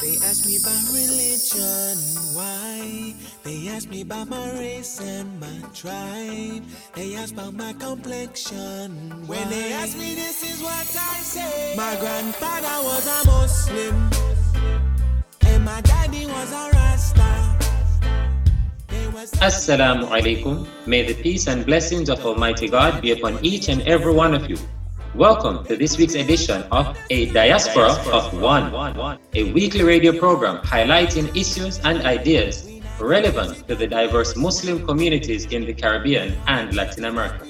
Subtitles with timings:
[0.00, 1.96] They ask me about religion,
[2.34, 3.14] why?
[3.44, 6.64] They ask me about my race and my tribe.
[6.96, 8.90] They ask about my complexion.
[9.28, 11.74] When they ask me, this is what I say.
[11.76, 14.10] My grandfather was a Muslim,
[15.42, 17.30] and my daddy was a Rasta.
[19.40, 20.66] Assalamu alaikum.
[20.86, 24.50] May the peace and blessings of Almighty God be upon each and every one of
[24.50, 24.58] you.
[25.14, 28.74] Welcome to this week's edition of A Diaspora of One,
[29.32, 35.66] a weekly radio program highlighting issues and ideas relevant to the diverse Muslim communities in
[35.66, 37.46] the Caribbean and Latin America.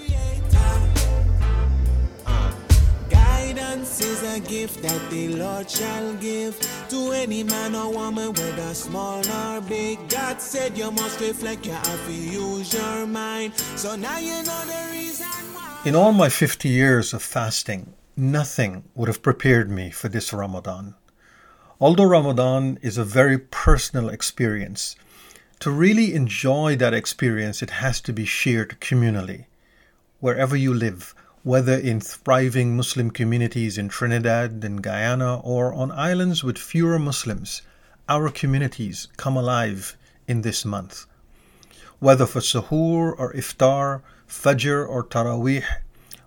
[3.08, 6.60] Guidance is a gift that the Lord shall give
[6.90, 10.06] to any man or woman, whether small or big.
[10.10, 13.56] God said you must reflect, have to use your mind.
[13.56, 15.24] So now you know the reason
[15.54, 15.73] why.
[15.84, 20.94] In all my 50 years of fasting, nothing would have prepared me for this Ramadan.
[21.78, 24.96] Although Ramadan is a very personal experience,
[25.60, 29.44] to really enjoy that experience, it has to be shared communally.
[30.20, 36.42] Wherever you live, whether in thriving Muslim communities in Trinidad and Guyana or on islands
[36.42, 37.60] with fewer Muslims,
[38.08, 41.04] our communities come alive in this month.
[41.98, 45.64] Whether for suhoor or iftar, fajr or taraweeh,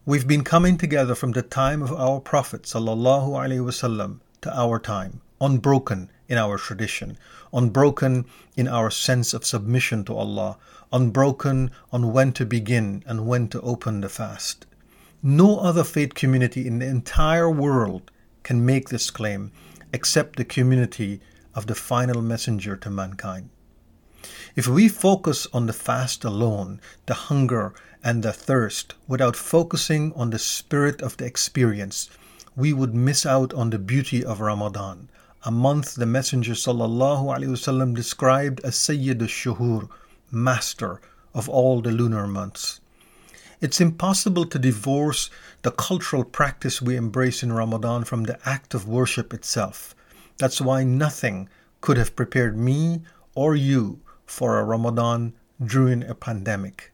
[0.05, 6.09] we've been coming together from the time of our Prophet wasallam to our time, unbroken
[6.27, 7.17] in our tradition,
[7.53, 8.25] unbroken
[8.55, 10.57] in our sense of submission to Allah,
[10.93, 14.65] unbroken on when to begin and when to open the fast.
[15.23, 18.11] No other faith community in the entire world
[18.43, 19.51] can make this claim
[19.91, 21.19] except the community
[21.55, 23.49] of the final messenger to mankind.
[24.55, 30.29] If we focus on the fast alone, the hunger and the thirst, without focusing on
[30.29, 32.09] the spirit of the experience,
[32.55, 35.09] we would miss out on the beauty of Ramadan,
[35.43, 39.89] a month the Messenger sallallahu alaihi wasallam described as Sayyid al-Shuhur,
[40.31, 40.99] master
[41.33, 42.81] of all the lunar months.
[43.59, 45.29] It's impossible to divorce
[45.63, 49.95] the cultural practice we embrace in Ramadan from the act of worship itself.
[50.37, 51.49] That's why nothing
[51.81, 53.01] could have prepared me
[53.33, 56.91] or you for a Ramadan during a pandemic.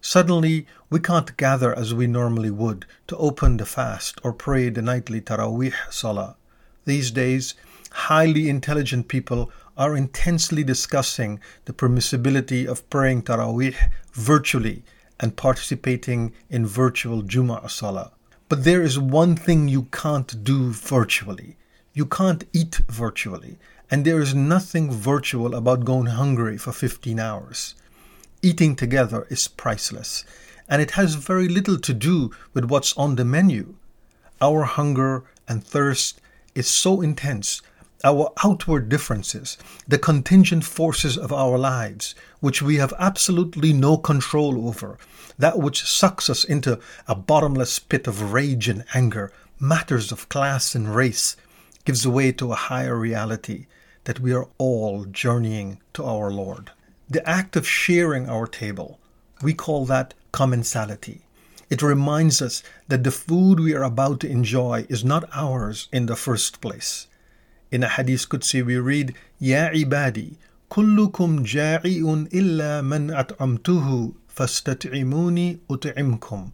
[0.00, 4.80] Suddenly, we can't gather as we normally would to open the fast or pray the
[4.80, 6.36] nightly Taraweeh Salah.
[6.84, 7.54] These days,
[7.90, 14.84] highly intelligent people are intensely discussing the permissibility of praying Taraweeh virtually
[15.18, 18.12] and participating in virtual Jumu'ah Salah.
[18.48, 21.56] But there is one thing you can't do virtually.
[21.92, 23.58] You can't eat virtually,
[23.90, 27.74] and there is nothing virtual about going hungry for 15 hours.
[28.40, 30.24] Eating together is priceless,
[30.68, 33.74] and it has very little to do with what's on the menu.
[34.40, 36.20] Our hunger and thirst
[36.54, 37.62] is so intense,
[38.04, 44.68] our outward differences, the contingent forces of our lives, which we have absolutely no control
[44.68, 44.98] over,
[45.36, 46.78] that which sucks us into
[47.08, 51.36] a bottomless pit of rage and anger, matters of class and race,
[51.84, 53.66] gives way to a higher reality
[54.04, 56.70] that we are all journeying to our Lord.
[57.10, 59.00] The act of sharing our table,
[59.42, 61.22] we call that commensality.
[61.70, 66.04] It reminds us that the food we are about to enjoy is not ours in
[66.04, 67.06] the first place.
[67.70, 70.36] In a Hadith Qudsi we read, Ya ibadi,
[70.70, 76.52] kullukum ja'i'un illa man at'amtuhu fastat'imuni ut'imkum.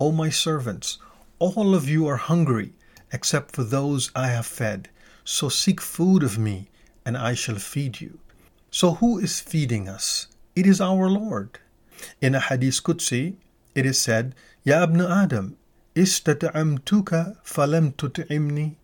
[0.00, 0.98] O my servants,
[1.38, 2.72] all of you are hungry
[3.12, 4.88] except for those I have fed.
[5.22, 6.70] So seek food of me,
[7.06, 8.18] and I shall feed you.
[8.74, 10.28] So who is feeding us?
[10.56, 11.58] It is our Lord.
[12.22, 13.34] In a Hadith Qudsi,
[13.74, 14.34] it is said,
[14.64, 15.58] Ya ibn Adam,
[15.94, 18.76] istata'amtuka falam tut'imni.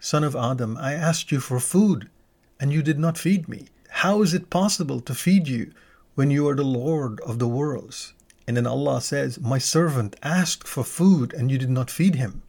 [0.00, 2.10] Son of Adam, I asked you for food,
[2.58, 3.68] and you did not feed me.
[4.02, 5.70] How is it possible to feed you
[6.16, 8.14] when you are the Lord of the worlds?
[8.48, 12.42] And then Allah says, My servant asked for food, and you did not feed him.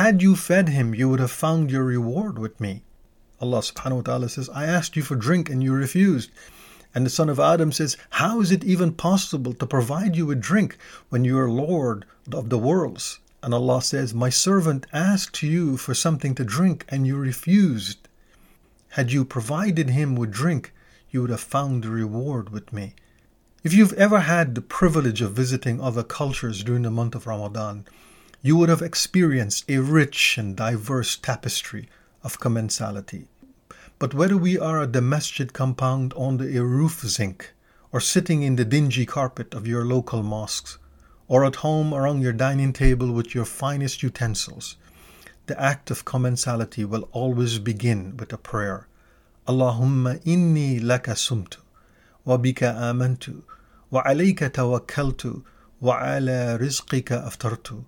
[0.00, 2.82] Had you fed him, you would have found your reward with me.
[3.40, 6.30] Allah subhanahu wa ta'ala says, I asked you for drink and you refused.
[6.94, 10.40] And the son of Adam says, How is it even possible to provide you with
[10.40, 10.76] drink
[11.08, 13.20] when you are Lord of the worlds?
[13.42, 18.08] And Allah says, My servant asked you for something to drink and you refused.
[18.90, 20.72] Had you provided him with drink,
[21.10, 22.94] you would have found the reward with me.
[23.62, 27.84] If you've ever had the privilege of visiting other cultures during the month of Ramadan,
[28.42, 31.88] you would have experienced a rich and diverse tapestry
[32.22, 33.26] of commensality.
[33.98, 37.52] But whether we are the masjid compound under a roof zinc,
[37.90, 40.78] or sitting in the dingy carpet of your local mosques,
[41.26, 44.76] or at home around your dining table with your finest utensils,
[45.46, 48.86] the act of commensality will always begin with a prayer.
[49.46, 51.58] Allahumma inni laka sumtu,
[52.24, 53.42] wa bika amantu,
[53.90, 55.42] wa alayka tawakkaltu,
[55.80, 57.84] wa ala rizqika aftartu.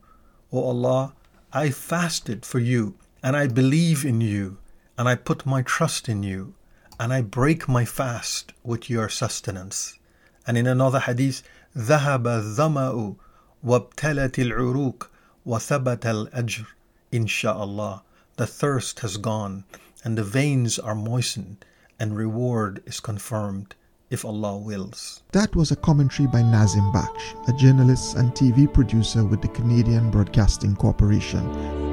[0.52, 1.12] O Allah,
[1.52, 4.57] I fasted for you, and I believe in you,
[4.97, 6.53] and I put my trust in you,
[6.99, 9.99] and I break my fast with your sustenance.
[10.47, 11.41] And in another hadith,
[11.75, 13.15] ذهب الظمأ
[13.63, 15.09] وابتلت العروق
[15.45, 16.65] وثبت الأجر
[17.11, 18.01] Insha'Allah,
[18.37, 19.63] the thirst has gone,
[20.03, 21.65] and the veins are moistened,
[21.99, 23.75] and reward is confirmed
[24.09, 25.21] if Allah wills.
[25.31, 30.11] That was a commentary by Nazim Baksh, a journalist and TV producer with the Canadian
[30.11, 31.88] Broadcasting Corporation.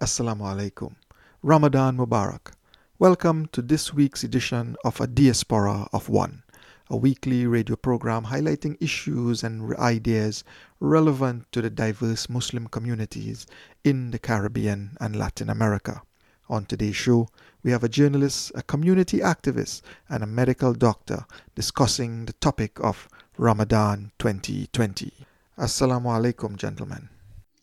[0.00, 0.94] Assalamu alaikum.
[1.42, 2.52] Ramadan Mubarak.
[2.98, 6.42] Welcome to this week's edition of A Diaspora of One
[6.88, 10.42] a weekly radio program highlighting issues and ideas
[10.80, 13.46] relevant to the diverse Muslim communities
[13.84, 16.00] in the Caribbean and Latin America.
[16.48, 17.28] On today's show,
[17.62, 23.06] we have a journalist, a community activist, and a medical doctor discussing the topic of
[23.36, 25.12] Ramadan 2020.
[25.58, 27.10] Assalamu alaikum, gentlemen.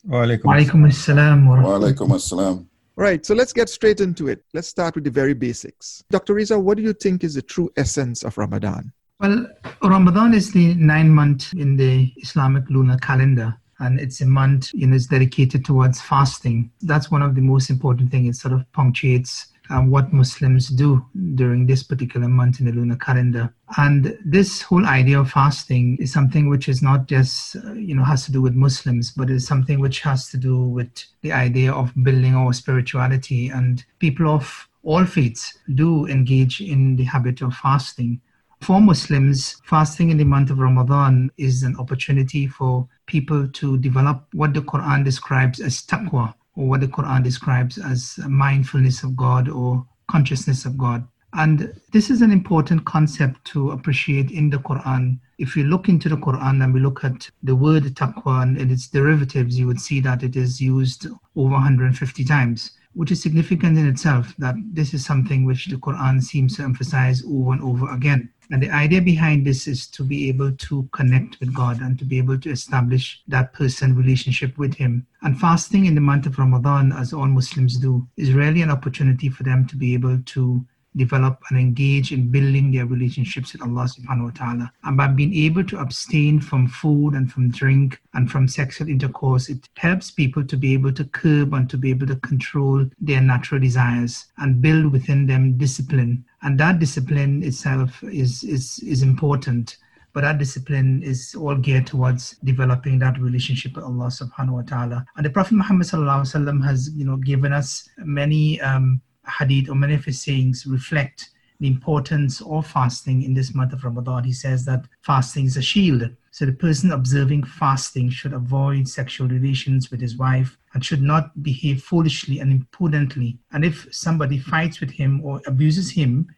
[0.04, 1.48] Wa alaikum assalam.
[1.48, 2.66] Wa alaikum assalam.
[2.96, 4.42] Right, so let's get straight into it.
[4.54, 6.02] Let's start with the very basics.
[6.10, 6.34] Dr.
[6.34, 8.92] Riza, what do you think is the true essence of Ramadan?
[9.20, 9.46] Well,
[9.82, 13.56] Ramadan is the nine month in the Islamic lunar calendar.
[13.80, 16.72] And it's a month, you know, it's dedicated towards fasting.
[16.82, 18.36] That's one of the most important things.
[18.36, 21.04] It sort of punctuates um, what Muslims do
[21.34, 23.52] during this particular month in the lunar calendar.
[23.76, 28.04] And this whole idea of fasting is something which is not just, uh, you know,
[28.04, 31.72] has to do with Muslims, but it's something which has to do with the idea
[31.72, 33.48] of building our spirituality.
[33.48, 38.20] And people of all faiths do engage in the habit of fasting.
[38.60, 44.26] For Muslims, fasting in the month of Ramadan is an opportunity for people to develop
[44.32, 49.48] what the Quran describes as taqwa, or what the Quran describes as mindfulness of God
[49.48, 51.06] or consciousness of God.
[51.34, 55.20] And this is an important concept to appreciate in the Quran.
[55.38, 58.88] If you look into the Quran and we look at the word taqwa and its
[58.88, 61.06] derivatives, you would see that it is used
[61.36, 66.20] over 150 times which is significant in itself that this is something which the Quran
[66.20, 68.28] seems to emphasize over and over again.
[68.50, 72.04] And the idea behind this is to be able to connect with God and to
[72.04, 75.06] be able to establish that person relationship with Him.
[75.22, 79.28] And fasting in the month of Ramadan, as all Muslims do, is really an opportunity
[79.28, 80.64] for them to be able to
[80.96, 84.72] develop and engage in building their relationships with Allah subhanahu wa ta'ala.
[84.84, 89.48] And by being able to abstain from food and from drink and from sexual intercourse,
[89.48, 93.20] it helps people to be able to curb and to be able to control their
[93.20, 96.24] natural desires and build within them discipline.
[96.42, 99.76] And that discipline itself is, is, is important
[100.14, 105.06] but that discipline is all geared towards developing that relationship with Allah subhanahu wa ta'ala.
[105.16, 110.04] And the Prophet Muhammad has, you know, given us many um, hadith or many of
[110.04, 111.30] his sayings reflect
[111.60, 114.24] the importance of fasting in this month of Ramadan.
[114.24, 116.08] He says that fasting is a shield.
[116.30, 121.42] So the person observing fasting should avoid sexual relations with his wife and should not
[121.42, 123.38] behave foolishly and impudently.
[123.50, 126.28] And if somebody fights with him or abuses him,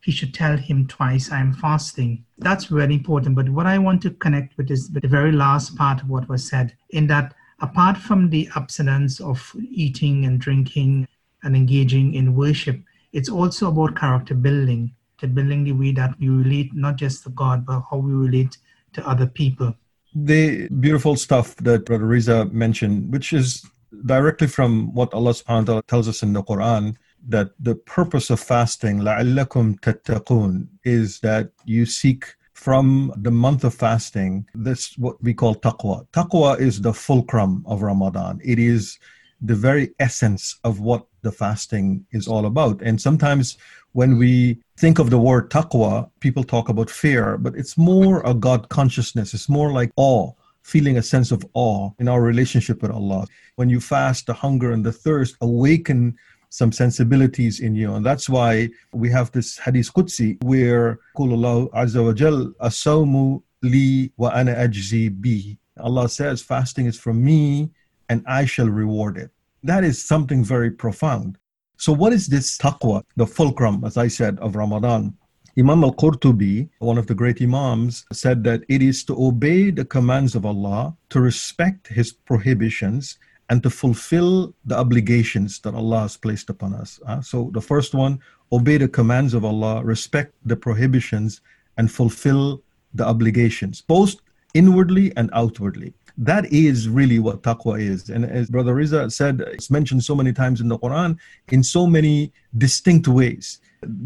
[0.00, 2.24] he should tell him twice, I am fasting.
[2.38, 3.34] That's very important.
[3.34, 6.48] But what I want to connect with is the very last part of what was
[6.48, 11.08] said, in that apart from the abstinence of eating and drinking
[11.43, 12.79] and engaging in worship,
[13.11, 17.29] it's also about character building, to building the way that we relate not just to
[17.29, 18.57] God, but how we relate
[18.93, 19.75] to other people.
[20.15, 23.65] The beautiful stuff that Brother Riza mentioned, which is
[24.05, 26.95] directly from what Allah subhanahu wa ta'ala tells us in the Quran,
[27.27, 33.73] that the purpose of fasting, لَعَلَّكُمْ تَتَّقُونَ, is that you seek from the month of
[33.73, 36.07] fasting, that's what we call taqwa.
[36.09, 38.39] Taqwa is the fulcrum of Ramadan.
[38.43, 38.99] It is
[39.41, 42.80] the very essence of what the fasting is all about.
[42.82, 43.58] And sometimes
[43.92, 48.34] when we think of the word taqwa, people talk about fear, but it's more a
[48.34, 49.34] God consciousness.
[49.34, 50.32] It's more like awe,
[50.62, 53.26] feeling a sense of awe in our relationship with Allah.
[53.56, 56.16] When you fast, the hunger and the thirst awaken
[56.50, 57.94] some sensibilities in you.
[57.94, 64.12] And that's why we have this hadith Qudsi where Allah Azza wa Jal, Asawmu li
[64.16, 65.58] wa ana ajzi bi.
[65.78, 67.70] Allah says, fasting is from me
[68.08, 69.30] and I shall reward it.
[69.62, 71.38] That is something very profound.
[71.76, 75.16] So, what is this taqwa, the fulcrum, as I said, of Ramadan?
[75.58, 79.84] Imam al Qurtubi, one of the great Imams, said that it is to obey the
[79.84, 83.18] commands of Allah, to respect His prohibitions,
[83.50, 87.00] and to fulfill the obligations that Allah has placed upon us.
[87.06, 88.20] Uh, so, the first one,
[88.52, 91.40] obey the commands of Allah, respect the prohibitions,
[91.76, 92.62] and fulfill
[92.94, 94.16] the obligations, both
[94.60, 95.94] inwardly and outwardly.
[96.30, 98.10] That is really what taqwa is.
[98.10, 101.16] And as Brother Riza said, it's mentioned so many times in the Quran
[101.56, 102.32] in so many
[102.64, 103.60] distinct ways.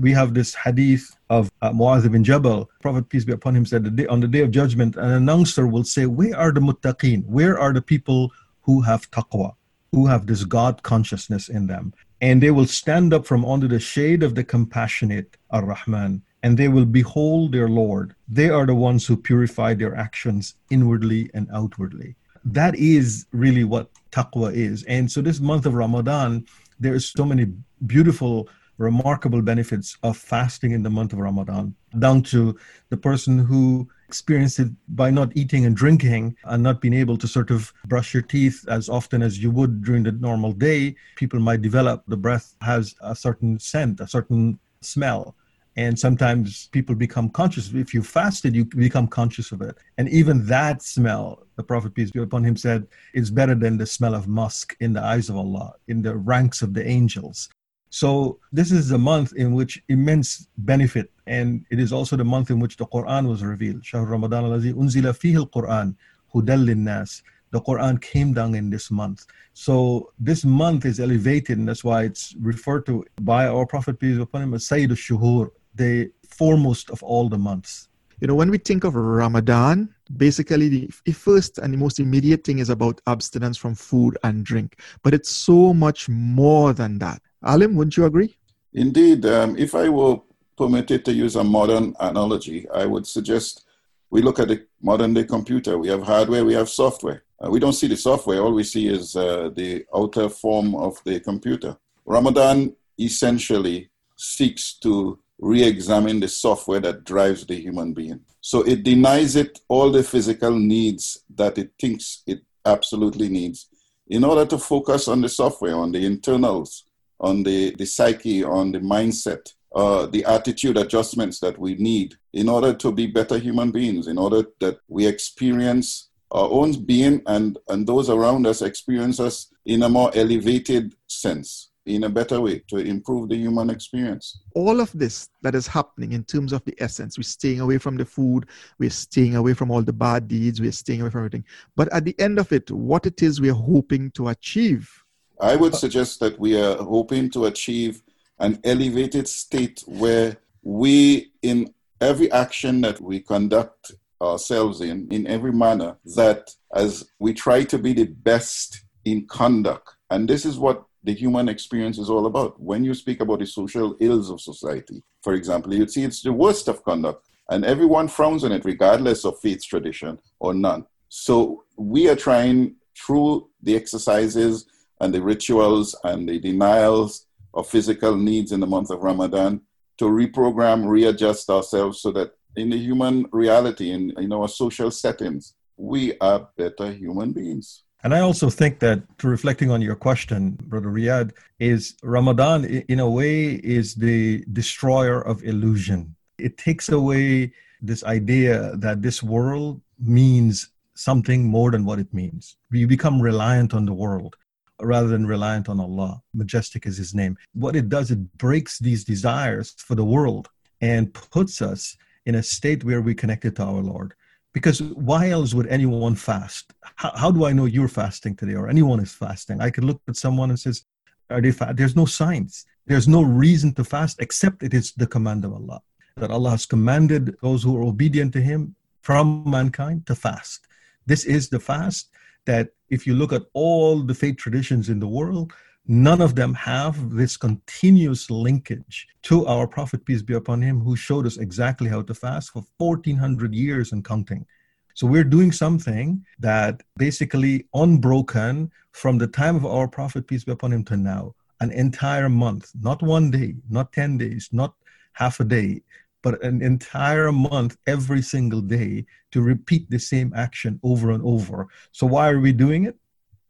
[0.06, 3.82] We have this hadith of uh, Mu'adh ibn Jabal, Prophet peace be upon him said,
[4.10, 7.24] on the day of judgment, an announcer will say, Where are the muttaqeen?
[7.24, 8.30] Where are the people
[8.60, 9.54] who have taqwa,
[9.92, 11.94] who have this God consciousness in them?
[12.20, 16.68] And they will stand up from under the shade of the compassionate Ar-Rahman, and they
[16.68, 18.14] will behold their Lord.
[18.28, 22.16] They are the ones who purify their actions inwardly and outwardly.
[22.44, 24.82] That is really what taqwa is.
[24.84, 26.46] And so this month of Ramadan,
[26.80, 27.46] there is so many
[27.86, 32.58] beautiful remarkable benefits of fasting in the month of Ramadan, down to
[32.88, 37.28] the person who experienced it by not eating and drinking and not being able to
[37.28, 40.94] sort of brush your teeth as often as you would during the normal day.
[41.16, 45.36] People might develop the breath has a certain scent, a certain smell.
[45.76, 47.72] And sometimes people become conscious.
[47.72, 49.76] If you fasted, you become conscious of it.
[49.96, 53.86] And even that smell, the Prophet, peace be upon him, said, is better than the
[53.86, 57.48] smell of musk in the eyes of Allah, in the ranks of the angels.
[57.88, 62.50] So this is a month in which immense benefit, and it is also the month
[62.50, 63.84] in which the Quran was revealed.
[63.84, 65.94] Shahr Ramadan alazi unzila fihi al-Quran
[66.34, 67.22] hudal nas.
[67.50, 69.26] The Quran came down in this month.
[69.52, 74.16] So this month is elevated, and that's why it's referred to by our Prophet peace
[74.16, 77.88] be upon him as Sayyid al-Shuhur, the foremost of all the months.
[78.20, 80.68] You know, when we think of Ramadan, basically
[81.04, 84.78] the first and the most immediate thing is about abstinence from food and drink.
[85.02, 87.20] But it's so much more than that.
[87.42, 88.36] Alim, wouldn't you agree?
[88.72, 89.26] Indeed.
[89.26, 90.20] Um, if I were
[90.56, 93.64] permitted to use a modern analogy, I would suggest
[94.10, 95.76] we look at the modern day computer.
[95.78, 97.24] We have hardware, we have software.
[97.44, 101.02] Uh, we don't see the software, all we see is uh, the outer form of
[101.04, 101.76] the computer.
[102.04, 108.20] Ramadan essentially seeks to re examine the software that drives the human being.
[108.40, 113.68] So it denies it all the physical needs that it thinks it absolutely needs
[114.08, 116.84] in order to focus on the software, on the internals
[117.22, 122.48] on the, the psyche, on the mindset, uh, the attitude adjustments that we need in
[122.48, 127.58] order to be better human beings, in order that we experience our own being and,
[127.68, 132.62] and those around us experience us in a more elevated sense in a better way
[132.68, 134.42] to improve the human experience.
[134.54, 137.96] All of this that is happening in terms of the essence, we're staying away from
[137.96, 138.46] the food,
[138.78, 141.44] we're staying away from all the bad deeds, we're staying away from everything.
[141.74, 145.02] But at the end of it, what it is we're hoping to achieve
[145.42, 148.02] I would suggest that we are hoping to achieve
[148.38, 155.52] an elevated state where we, in every action that we conduct ourselves in, in every
[155.52, 160.84] manner, that as we try to be the best in conduct, and this is what
[161.04, 162.60] the human experience is all about.
[162.60, 166.32] When you speak about the social ills of society, for example, you'd see it's the
[166.32, 170.86] worst of conduct, and everyone frowns on it, regardless of faith tradition or none.
[171.08, 174.66] So we are trying through the exercises
[175.00, 179.60] and the rituals and the denials of physical needs in the month of Ramadan
[179.98, 185.54] to reprogram, readjust ourselves so that in the human reality, in, in our social settings,
[185.76, 187.82] we are better human beings.
[188.04, 193.08] And I also think that, reflecting on your question, Brother Riyad, is Ramadan, in a
[193.08, 196.16] way, is the destroyer of illusion.
[196.38, 202.56] It takes away this idea that this world means something more than what it means.
[202.70, 204.36] We become reliant on the world
[204.80, 206.22] rather than reliant on Allah.
[206.34, 207.36] Majestic is His name.
[207.54, 210.48] What it does, it breaks these desires for the world
[210.80, 214.14] and puts us in a state where we connected to our Lord.
[214.52, 216.72] Because why else would anyone fast?
[216.96, 219.60] How, how do I know you're fasting today or anyone is fasting?
[219.60, 220.84] I could look at someone and says,
[221.30, 221.76] are they fast?
[221.76, 222.66] There's no signs.
[222.86, 225.80] There's no reason to fast except it is the command of Allah.
[226.16, 230.66] That Allah has commanded those who are obedient to Him from mankind to fast.
[231.06, 232.10] This is the fast
[232.44, 235.52] that if you look at all the faith traditions in the world,
[235.86, 240.94] none of them have this continuous linkage to our prophet peace be upon him who
[240.94, 244.46] showed us exactly how to fast for 1400 years and counting
[244.94, 250.52] so we're doing something that basically unbroken from the time of our prophet peace be
[250.52, 254.74] upon him to now an entire month not one day not 10 days not
[255.14, 255.82] half a day
[256.22, 261.68] but an entire month every single day to repeat the same action over and over.
[261.90, 262.96] So why are we doing it?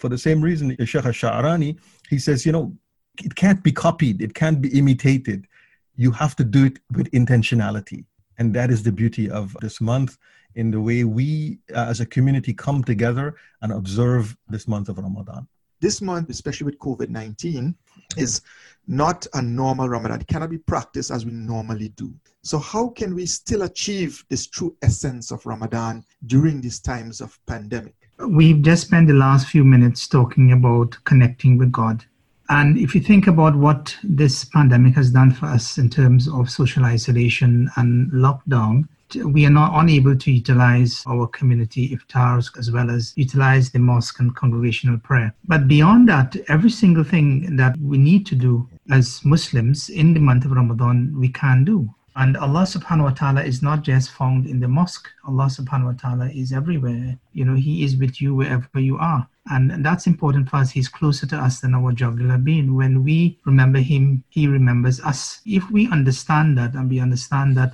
[0.03, 1.79] For the same reason, Sheikh Sha'rani,
[2.11, 2.77] he says, you know,
[3.23, 5.47] it can't be copied, it can't be imitated.
[5.95, 8.05] You have to do it with intentionality.
[8.37, 10.19] And that is the beauty of this month
[10.57, 14.99] in the way we uh, as a community come together and observe this month of
[14.99, 15.47] Ramadan.
[15.81, 17.73] This month, especially with COVID 19,
[18.17, 18.41] is
[18.89, 20.21] not a normal Ramadan.
[20.21, 22.13] It cannot be practiced as we normally do.
[22.43, 27.39] So, how can we still achieve this true essence of Ramadan during these times of
[27.47, 28.02] pandemic?
[28.19, 32.05] We've just spent the last few minutes talking about connecting with God.
[32.49, 36.51] And if you think about what this pandemic has done for us in terms of
[36.51, 38.89] social isolation and lockdown,
[39.25, 44.21] we are not unable to utilize our community iftars as well as utilize the mosque
[44.21, 45.35] and congregational prayer.
[45.47, 50.21] But beyond that, every single thing that we need to do as Muslims in the
[50.21, 51.95] month of Ramadan, we can do.
[52.15, 55.09] And Allah subhanahu wa ta'ala is not just found in the mosque.
[55.27, 57.19] Allah subhanahu wa ta'ala is everywhere.
[57.33, 59.27] You know, He is with you wherever you are.
[59.51, 60.71] And that's important for us.
[60.71, 62.75] He's closer to us than our jugular vein.
[62.75, 65.41] When we remember Him, He remembers us.
[65.47, 67.73] If we understand that and we understand that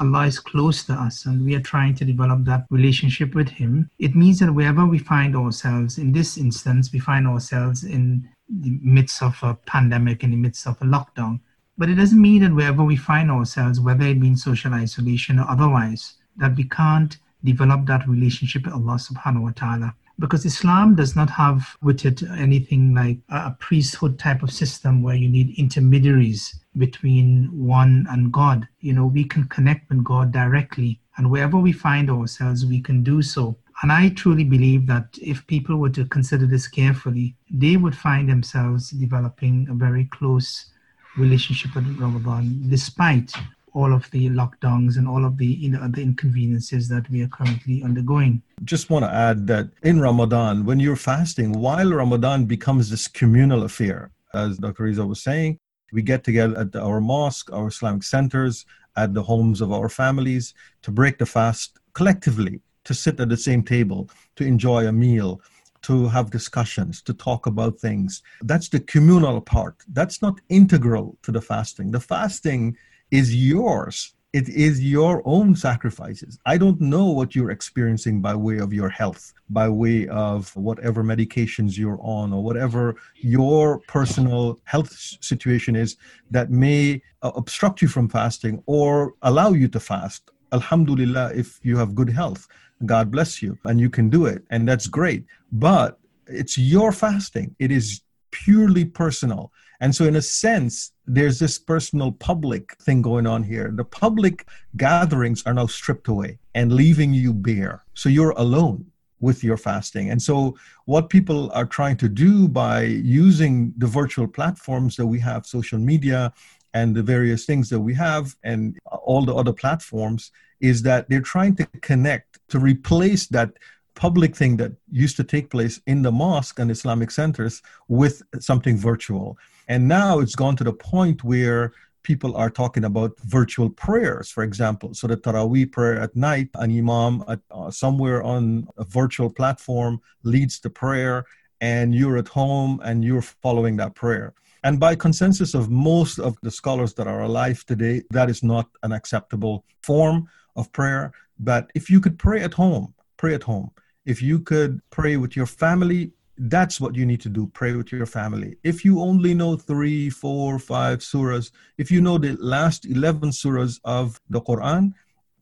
[0.00, 3.90] Allah is close to us and we are trying to develop that relationship with Him,
[3.98, 8.78] it means that wherever we find ourselves, in this instance, we find ourselves in the
[8.82, 11.40] midst of a pandemic, in the midst of a lockdown.
[11.78, 15.48] But it doesn't mean that wherever we find ourselves, whether it means social isolation or
[15.48, 21.14] otherwise, that we can't develop that relationship with Allah subhanahu wa ta'ala because Islam does
[21.14, 26.58] not have with it anything like a priesthood type of system where you need intermediaries
[26.76, 28.66] between one and God.
[28.80, 33.02] You know, we can connect with God directly, and wherever we find ourselves, we can
[33.02, 33.56] do so.
[33.82, 38.28] And I truly believe that if people were to consider this carefully, they would find
[38.28, 40.72] themselves developing a very close
[41.18, 43.32] relationship with Ramadan, despite
[43.74, 47.28] all of the lockdowns and all of the you know the inconveniences that we are
[47.28, 48.42] currently undergoing.
[48.64, 53.64] Just want to add that in Ramadan, when you're fasting, while Ramadan becomes this communal
[53.64, 54.84] affair, as Dr.
[54.84, 55.58] Riza was saying,
[55.92, 60.54] we get together at our mosque, our Islamic centers, at the homes of our families
[60.82, 65.40] to break the fast collectively, to sit at the same table, to enjoy a meal,
[65.82, 68.22] to have discussions, to talk about things.
[68.42, 69.76] That's the communal part.
[69.88, 71.90] That's not integral to the fasting.
[71.90, 72.76] The fasting
[73.10, 74.14] is yours.
[74.34, 76.38] It is your own sacrifices.
[76.44, 81.02] I don't know what you're experiencing by way of your health, by way of whatever
[81.02, 85.96] medications you're on, or whatever your personal health situation is
[86.30, 90.30] that may uh, obstruct you from fasting or allow you to fast.
[90.52, 92.48] Alhamdulillah, if you have good health,
[92.86, 95.24] God bless you, and you can do it, and that's great.
[95.52, 99.52] But it's your fasting, it is purely personal.
[99.80, 103.70] And so, in a sense, there's this personal public thing going on here.
[103.72, 107.84] The public gatherings are now stripped away and leaving you bare.
[107.94, 108.86] So, you're alone
[109.20, 110.10] with your fasting.
[110.10, 115.20] And so, what people are trying to do by using the virtual platforms that we
[115.20, 116.32] have, social media,
[116.74, 121.20] and the various things that we have, and all the other platforms, is that they're
[121.20, 123.50] trying to connect to replace that
[123.94, 128.76] public thing that used to take place in the mosque and Islamic centers with something
[128.76, 129.36] virtual.
[129.66, 131.72] And now it's gone to the point where
[132.04, 134.94] people are talking about virtual prayers, for example.
[134.94, 140.00] So the Taraweeh prayer at night, an imam at, uh, somewhere on a virtual platform
[140.22, 141.24] leads the prayer,
[141.60, 144.32] and you're at home and you're following that prayer.
[144.64, 148.68] And by consensus of most of the scholars that are alive today, that is not
[148.82, 151.12] an acceptable form of prayer.
[151.38, 153.70] But if you could pray at home, pray at home.
[154.04, 157.90] If you could pray with your family, that's what you need to do pray with
[157.90, 158.56] your family.
[158.62, 163.80] If you only know three four five surahs if you know the last 11 surahs
[163.84, 164.92] of the quran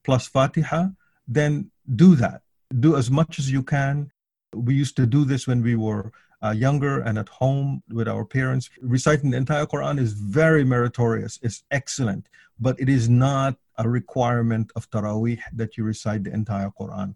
[0.05, 0.87] plus fatiha
[1.29, 2.43] then do that.
[2.81, 4.11] Do as much as you can.
[4.55, 8.25] We used to do this when we were uh, younger and at home with our
[8.25, 8.71] parents.
[8.81, 11.39] Reciting the entire quran is very meritorious.
[11.43, 12.29] It's excellent.
[12.59, 17.15] But it is not a requirement of taraweeh that you recite the entire quran.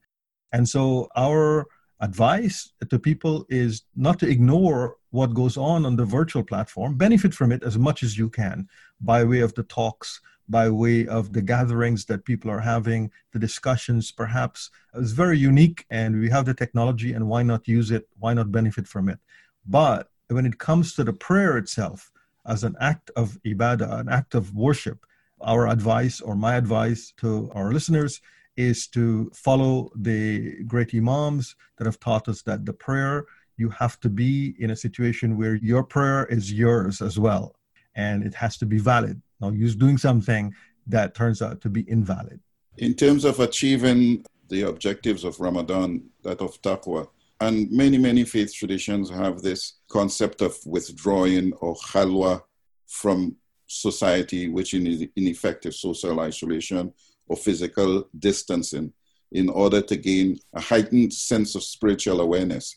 [0.52, 1.66] And so our
[2.00, 7.34] advice to people is not to ignore what goes on on the virtual platform, benefit
[7.34, 8.68] from it as much as you can
[9.00, 13.38] by way of the talks, by way of the gatherings that people are having, the
[13.38, 18.08] discussions perhaps is very unique and we have the technology and why not use it?
[18.18, 19.18] Why not benefit from it?
[19.66, 22.10] But when it comes to the prayer itself
[22.46, 25.06] as an act of ibadah, an act of worship,
[25.40, 28.20] our advice or my advice to our listeners
[28.56, 33.24] is to follow the great imams that have taught us that the prayer
[33.56, 37.54] you have to be in a situation where your prayer is yours as well
[37.94, 40.54] and it has to be valid now you're doing something
[40.86, 42.40] that turns out to be invalid
[42.78, 47.06] in terms of achieving the objectives of ramadan that of taqwa
[47.40, 52.40] and many many faith traditions have this concept of withdrawing or khalwa
[52.86, 56.92] from society which is ineffective social isolation
[57.28, 58.92] or physical distancing
[59.30, 62.76] in order to gain a heightened sense of spiritual awareness.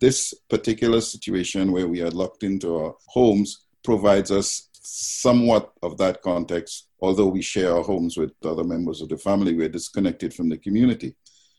[0.00, 6.22] This particular situation where we are locked into our homes provides us somewhat of that
[6.22, 6.88] context.
[7.00, 10.58] Although we share our homes with other members of the family, we're disconnected from the
[10.58, 11.14] community.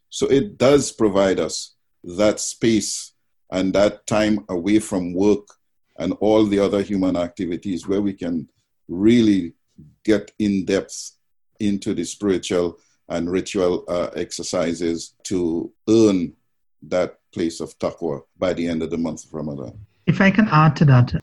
[0.10, 3.14] So it does provide us that space
[3.52, 5.48] and that time away from work
[5.98, 8.50] and all the other human activities where we can
[8.88, 9.54] really
[10.04, 11.14] get in depth
[11.60, 12.78] into the spiritual
[13.10, 16.34] and ritual uh, exercises to earn
[16.82, 19.78] that place of taqwa by the end of the month of Ramadan.
[20.06, 21.14] If I can add to that,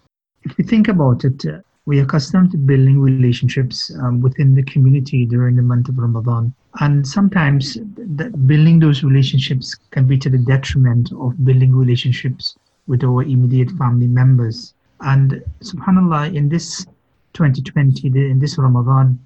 [0.42, 4.62] if you think about it, uh, we are accustomed to building relationships um, within the
[4.64, 6.54] community during the month of Ramadan.
[6.80, 13.22] And sometimes building those relationships can be to the detriment of building relationships with our
[13.22, 14.74] immediate family members.
[15.00, 16.84] And subhanAllah, in this
[17.32, 19.18] 2020, in this Ramadan,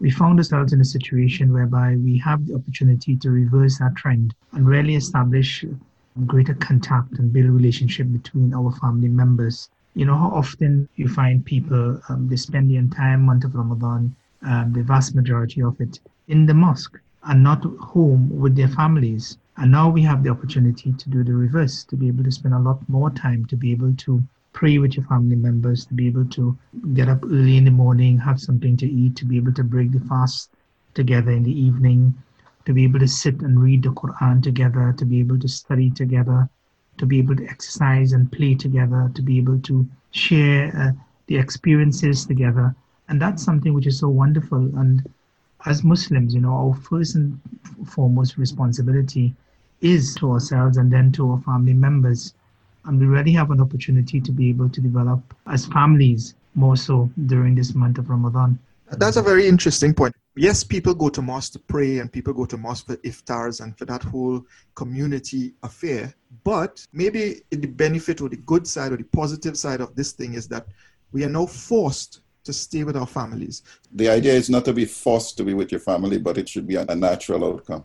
[0.00, 4.34] we found ourselves in a situation whereby we have the opportunity to reverse that trend
[4.52, 5.64] and really establish
[6.26, 9.70] greater contact and build relationship between our family members.
[9.94, 14.14] You know how often you find people, um, they spend the entire month of Ramadan,
[14.42, 19.38] um, the vast majority of it, in the mosque and not home with their families.
[19.58, 22.54] And now we have the opportunity to do the reverse, to be able to spend
[22.54, 26.06] a lot more time, to be able to pray with your family members, to be
[26.06, 26.56] able to
[26.94, 29.92] get up early in the morning, have something to eat, to be able to break
[29.92, 30.50] the fast
[30.94, 32.14] together in the evening,
[32.64, 35.90] to be able to sit and read the Quran together, to be able to study
[35.90, 36.48] together,
[36.98, 40.92] to be able to exercise and play together, to be able to share uh,
[41.26, 42.74] the experiences together.
[43.08, 44.58] And that's something which is so wonderful.
[44.76, 45.08] And
[45.66, 47.40] as Muslims, you know, our first and
[47.86, 49.34] foremost responsibility
[49.80, 52.34] is to ourselves and then to our family members
[52.84, 57.10] and we really have an opportunity to be able to develop as families more so
[57.26, 58.58] during this month of Ramadan.
[58.90, 60.14] That's a very interesting point.
[60.34, 63.76] Yes, people go to mosque to pray and people go to mosque for iftars and
[63.76, 64.42] for that whole
[64.74, 66.14] community affair.
[66.42, 70.32] But maybe the benefit or the good side or the positive side of this thing
[70.32, 70.66] is that
[71.12, 73.62] we are now forced to stay with our families.
[73.92, 76.66] The idea is not to be forced to be with your family, but it should
[76.66, 77.84] be a natural outcome.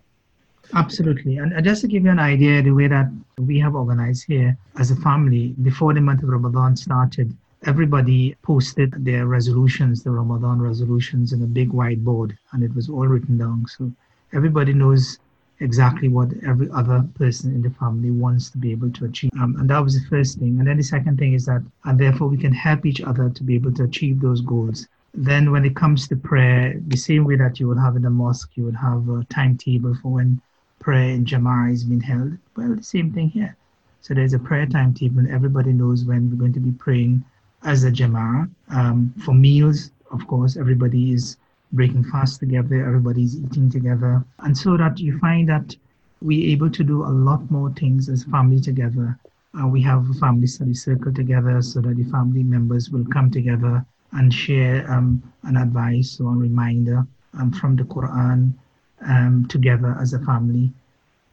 [0.74, 1.38] Absolutely.
[1.38, 4.90] And just to give you an idea, the way that we have organized here as
[4.92, 11.34] a family, before the month of Ramadan started, everybody posted their resolutions, the Ramadan resolutions,
[11.34, 13.66] in a big whiteboard, and it was all written down.
[13.68, 13.92] So
[14.34, 15.20] everybody knows
[15.60, 19.32] exactly what every other person in the family wants to be able to achieve.
[19.40, 20.60] Um, and that was the first thing.
[20.60, 23.44] And then the second thing is that, and therefore we can help each other to
[23.44, 24.88] be able to achieve those goals.
[25.16, 28.10] Then when it comes to prayer, the same way that you would have in the
[28.10, 30.40] mosque, you would have a timetable for when
[30.80, 32.38] prayer in Jama'ah is being held.
[32.56, 33.56] Well, the same thing here.
[34.02, 37.26] So there's a prayer timetable, and everybody knows when we're going to be praying
[37.68, 38.50] as a Jama'ah.
[38.70, 41.36] Um, for meals, of course, everybody is
[41.74, 44.24] breaking fast together, everybody's eating together.
[44.40, 45.76] And so that you find that
[46.22, 49.20] we're able to do a lot more things as family together.
[49.60, 53.30] Uh, we have a family study circle together so that the family members will come
[53.30, 57.06] together and share um, an advice or a reminder
[57.38, 58.54] um, from the Quran
[59.02, 60.72] um, together as a family.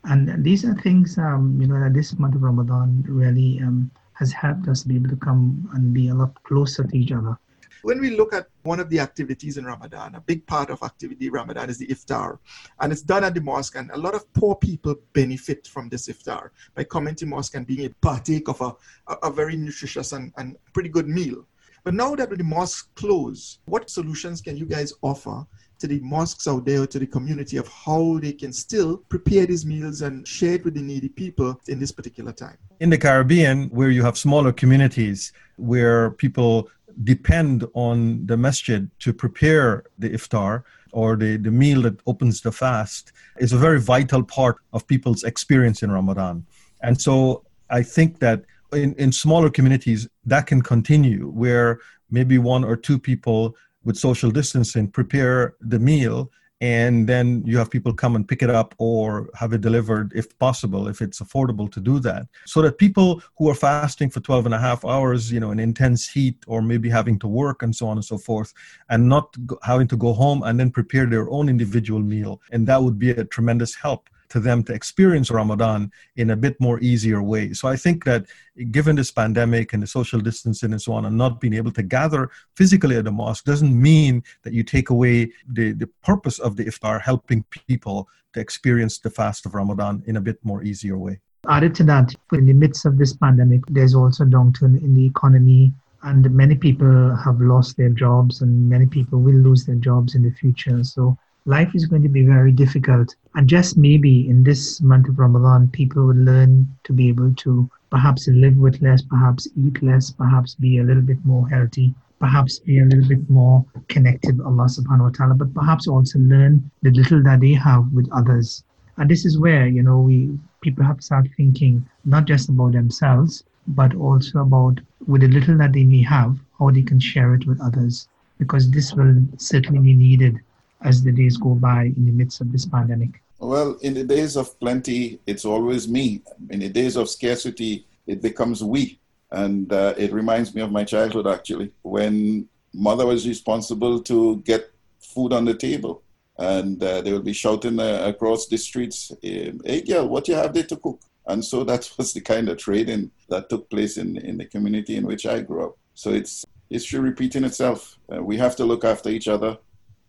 [0.03, 4.33] And these are things, um, you know, that this month of Ramadan really um, has
[4.33, 7.38] helped us be able to come and be a lot closer to each other.
[7.85, 11.29] When we look at one of the activities in Ramadan, a big part of activity
[11.29, 12.38] Ramadan is the iftar.
[12.81, 16.09] And it's done at the mosque, and a lot of poor people benefit from this
[16.09, 18.74] iftar by coming to mosque and being a partake of a,
[19.22, 21.44] a, very nutritious and, and pretty good meal.
[21.85, 25.46] But now that the mosque close, what solutions can you guys offer
[25.85, 29.66] to the mosques out there, to the community of how they can still prepare these
[29.66, 32.57] meals and share it with the needy people in this particular time.
[32.81, 36.70] In the Caribbean, where you have smaller communities where people
[37.03, 42.53] depend on the masjid to prepare the iftar or the, the meal that opens the
[42.53, 46.47] fast, is a very vital part of people's experience in Ramadan.
[46.83, 52.64] And so I think that in, in smaller communities, that can continue where maybe one
[52.64, 58.16] or two people with social distancing prepare the meal and then you have people come
[58.16, 61.99] and pick it up or have it delivered if possible if it's affordable to do
[61.99, 62.27] that.
[62.47, 65.59] So that people who are fasting for 12 and a half hours you know in
[65.59, 68.55] intense heat or maybe having to work and so on and so forth
[68.88, 72.83] and not having to go home and then prepare their own individual meal and that
[72.83, 77.22] would be a tremendous help to them to experience Ramadan in a bit more easier
[77.22, 77.52] way.
[77.52, 78.26] So I think that
[78.70, 81.82] given this pandemic and the social distancing and so on, and not being able to
[81.82, 86.56] gather physically at the mosque doesn't mean that you take away the, the purpose of
[86.56, 90.98] the iftar, helping people to experience the fast of Ramadan in a bit more easier
[90.98, 91.20] way.
[91.48, 95.04] Added to that, in the midst of this pandemic, there's also a downturn in the
[95.04, 100.14] economy and many people have lost their jobs and many people will lose their jobs
[100.14, 103.14] in the future so life is going to be very difficult.
[103.35, 107.70] And just maybe in this month of Ramadan, people will learn to be able to
[107.90, 112.61] perhaps live with less, perhaps eat less, perhaps be a little bit more healthy, perhaps
[112.61, 116.70] be a little bit more connected with Allah subhanahu wa ta'ala, but perhaps also learn
[116.80, 118.64] the little that they have with others.
[118.96, 122.72] And this is where, you know, we people have to start thinking not just about
[122.72, 127.35] themselves, but also about with the little that they may have, how they can share
[127.35, 130.40] it with others, because this will certainly be needed
[130.85, 133.23] as the days go by in the midst of this pandemic.
[133.38, 136.23] Well, in the days of plenty, it's always me.
[136.51, 139.01] In the days of scarcity, it becomes we.
[139.31, 144.70] And uh, it reminds me of my childhood, actually, when mother was responsible to get
[145.01, 146.03] food on the table.
[146.38, 150.53] And uh, they would be shouting uh, across the streets, hey, girl, what you have
[150.53, 151.01] there to cook?
[151.27, 154.97] And so that was the kind of trading that took place in, in the community
[154.97, 155.79] in which I grew up.
[155.94, 157.99] So it's history repeating itself.
[158.12, 159.59] Uh, we have to look after each other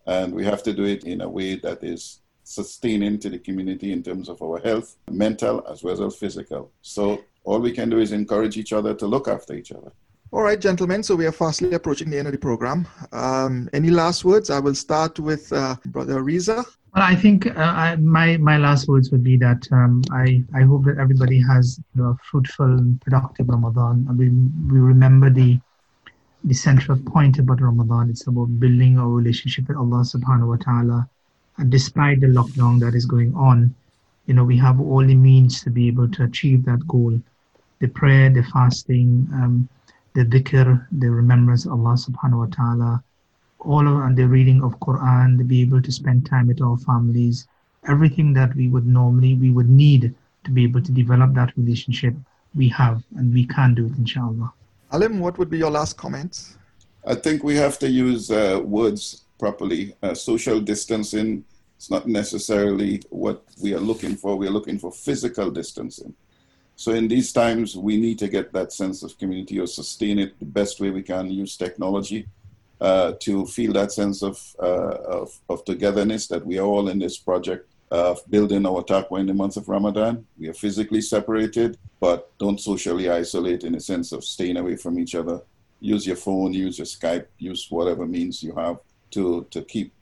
[0.07, 3.91] and we have to do it in a way that is sustaining to the community
[3.91, 6.71] in terms of our health, mental as well as physical.
[6.81, 9.91] So all we can do is encourage each other to look after each other.
[10.31, 11.01] All right, gentlemen.
[11.03, 12.87] So we are fastly approaching the end of the program.
[13.11, 14.49] Um, any last words?
[14.49, 16.65] I will start with uh, Brother Riza.
[16.93, 20.61] Well, I think uh, I, my my last words would be that um, I I
[20.61, 24.07] hope that everybody has you know, a fruitful and productive Ramadan.
[24.09, 25.59] I mean, we remember the
[26.45, 28.11] the central point about Ramadan.
[28.11, 31.09] It's about building our relationship with Allah Subhanahu wa Taala.
[31.57, 33.73] And despite the lockdown that is going on,
[34.27, 37.19] you know, we have all the means to be able to achieve that goal.
[37.79, 39.67] The prayer, the fasting, um,
[40.13, 43.03] the dhikr, the remembrance of Allah subhanahu wa ta'ala,
[43.59, 46.77] all of and the reading of Quran, to be able to spend time with our
[46.77, 47.47] families,
[47.87, 52.13] everything that we would normally we would need to be able to develop that relationship,
[52.53, 54.53] we have and we can do it inshallah.
[54.91, 56.57] Alim, what would be your last comments?
[57.05, 59.95] I think we have to use uh, words properly.
[60.01, 61.43] Uh, social distancing
[61.79, 64.35] is not necessarily what we are looking for.
[64.35, 66.13] We are looking for physical distancing.
[66.75, 70.37] So in these times, we need to get that sense of community or sustain it
[70.39, 71.31] the best way we can.
[71.31, 72.27] Use technology
[72.81, 76.99] uh, to feel that sense of, uh, of, of togetherness that we are all in
[76.99, 80.25] this project of building our taqwa in the month of Ramadan.
[80.37, 84.99] We are physically separated, but don't socially isolate in the sense of staying away from
[84.99, 85.41] each other.
[85.79, 88.77] Use your phone, use your Skype, use whatever means you have
[89.11, 89.93] to, to keep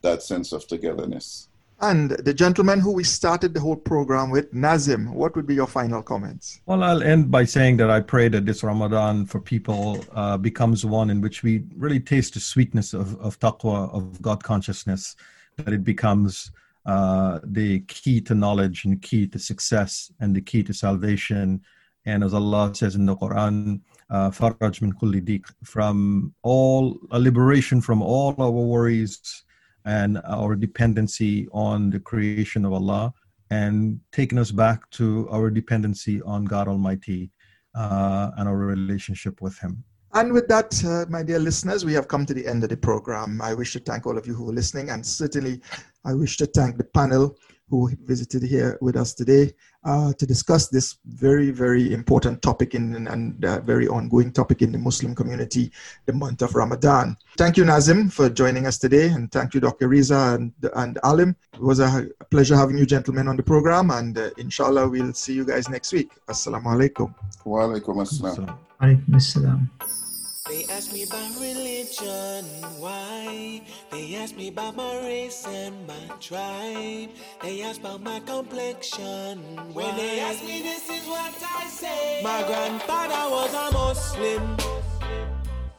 [0.00, 1.48] that sense of togetherness.
[1.80, 5.66] And the gentleman who we started the whole program with, Nazim, what would be your
[5.66, 6.60] final comments?
[6.66, 10.86] Well, I'll end by saying that I pray that this Ramadan for people uh, becomes
[10.86, 15.16] one in which we really taste the sweetness of, of taqwa, of God consciousness,
[15.56, 16.50] that it becomes
[16.86, 21.60] uh, the key to knowledge and key to success and the key to salvation.
[22.06, 27.80] And as Allah says in the Quran, uh, faraj min kulli from all a liberation
[27.80, 29.44] from all our worries
[29.86, 33.12] and our dependency on the creation of Allah
[33.50, 37.30] and taking us back to our dependency on God Almighty
[37.74, 39.84] uh, and our relationship with Him.
[40.16, 42.76] And with that, uh, my dear listeners, we have come to the end of the
[42.76, 43.42] program.
[43.42, 45.60] I wish to thank all of you who are listening, and certainly
[46.04, 47.36] I wish to thank the panel
[47.68, 49.50] who visited here with us today
[49.84, 54.70] uh, to discuss this very, very important topic in, and uh, very ongoing topic in
[54.70, 55.72] the Muslim community,
[56.06, 57.16] the month of Ramadan.
[57.36, 59.88] Thank you, Nazim, for joining us today, and thank you, Dr.
[59.88, 61.34] Riza and, and Alim.
[61.54, 65.34] It was a pleasure having you gentlemen on the program, and uh, inshallah, we'll see
[65.34, 66.10] you guys next week.
[66.28, 67.12] Assalamu alaikum.
[67.44, 68.56] Wa alaikum assalam.
[68.80, 70.03] Alaikum assalam.
[70.46, 72.44] They ask me about religion,
[72.78, 73.62] why?
[73.90, 77.08] They ask me about my race and my tribe.
[77.42, 79.38] They ask about my complexion.
[79.72, 79.84] Why?
[79.84, 82.20] When they ask me, this is what I say.
[82.22, 84.56] My grandfather was a Muslim,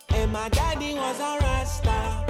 [0.10, 2.26] and my daddy was a Rasta.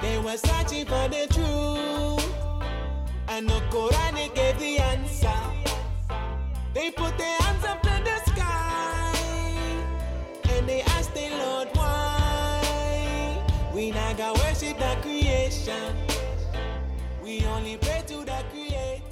[0.00, 2.34] They were searching for the truth,
[3.28, 5.40] and the Quran gave the answer.
[6.74, 8.17] They put their hands up to the
[13.78, 15.94] We not got worship the creation.
[17.22, 19.07] We only pray to the creation.